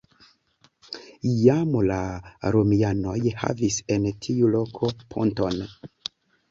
[1.41, 1.99] Jam la
[2.57, 5.67] romianoj havis en tiu loko ponton.